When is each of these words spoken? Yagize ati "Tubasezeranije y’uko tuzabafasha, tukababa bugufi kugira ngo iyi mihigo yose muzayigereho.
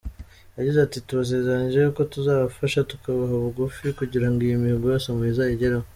Yagize 0.57 0.77
ati 0.83 0.97
"Tubasezeranije 1.07 1.77
y’uko 1.79 2.01
tuzabafasha, 2.13 2.87
tukababa 2.91 3.35
bugufi 3.43 3.85
kugira 3.99 4.27
ngo 4.29 4.39
iyi 4.47 4.61
mihigo 4.61 4.85
yose 4.93 5.07
muzayigereho. 5.15 5.85